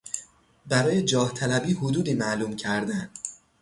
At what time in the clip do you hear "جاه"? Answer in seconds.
1.01-1.33